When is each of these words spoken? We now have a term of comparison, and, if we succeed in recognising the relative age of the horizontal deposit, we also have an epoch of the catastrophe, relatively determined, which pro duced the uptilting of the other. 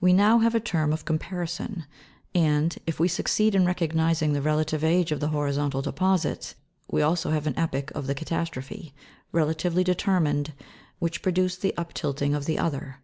We 0.00 0.12
now 0.12 0.40
have 0.40 0.56
a 0.56 0.58
term 0.58 0.92
of 0.92 1.04
comparison, 1.04 1.84
and, 2.34 2.76
if 2.84 2.98
we 2.98 3.06
succeed 3.06 3.54
in 3.54 3.64
recognising 3.64 4.32
the 4.32 4.42
relative 4.42 4.82
age 4.82 5.12
of 5.12 5.20
the 5.20 5.28
horizontal 5.28 5.82
deposit, 5.82 6.56
we 6.90 7.00
also 7.00 7.30
have 7.30 7.46
an 7.46 7.56
epoch 7.56 7.92
of 7.92 8.08
the 8.08 8.14
catastrophe, 8.16 8.92
relatively 9.30 9.84
determined, 9.84 10.52
which 10.98 11.22
pro 11.22 11.30
duced 11.30 11.60
the 11.60 11.74
uptilting 11.78 12.34
of 12.34 12.44
the 12.46 12.58
other. 12.58 13.02